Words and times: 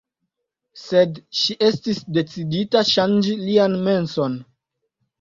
Sed 0.83 1.19
ŝi 1.41 1.57
estis 1.69 2.01
decidita 2.19 2.85
ŝanĝi 2.95 3.39
lian 3.47 3.81
menson. 3.89 4.45